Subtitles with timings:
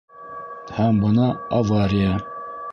[0.77, 1.29] ...Һәм бына
[1.61, 2.19] авария.